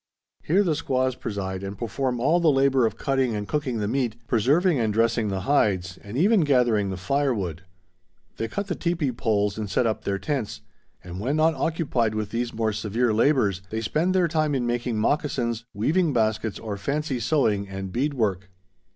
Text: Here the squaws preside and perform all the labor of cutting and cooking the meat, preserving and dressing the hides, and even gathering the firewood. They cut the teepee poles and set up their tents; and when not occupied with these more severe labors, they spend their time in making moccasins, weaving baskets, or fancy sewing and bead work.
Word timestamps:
Here 0.41 0.63
the 0.63 0.73
squaws 0.73 1.13
preside 1.13 1.61
and 1.61 1.77
perform 1.77 2.19
all 2.19 2.39
the 2.39 2.49
labor 2.49 2.87
of 2.87 2.97
cutting 2.97 3.35
and 3.35 3.47
cooking 3.47 3.77
the 3.77 3.87
meat, 3.87 4.15
preserving 4.25 4.79
and 4.79 4.91
dressing 4.91 5.27
the 5.27 5.41
hides, 5.41 5.99
and 5.99 6.17
even 6.17 6.39
gathering 6.41 6.89
the 6.89 6.97
firewood. 6.97 7.61
They 8.37 8.47
cut 8.47 8.65
the 8.65 8.73
teepee 8.73 9.11
poles 9.11 9.59
and 9.59 9.69
set 9.69 9.85
up 9.85 10.03
their 10.03 10.17
tents; 10.17 10.61
and 11.03 11.19
when 11.19 11.35
not 11.35 11.53
occupied 11.53 12.15
with 12.15 12.31
these 12.31 12.51
more 12.51 12.73
severe 12.73 13.13
labors, 13.13 13.61
they 13.69 13.81
spend 13.81 14.15
their 14.15 14.27
time 14.27 14.55
in 14.55 14.65
making 14.65 14.97
moccasins, 14.97 15.65
weaving 15.71 16.13
baskets, 16.13 16.57
or 16.57 16.77
fancy 16.77 17.19
sewing 17.19 17.69
and 17.69 17.91
bead 17.91 18.15
work. 18.15 18.49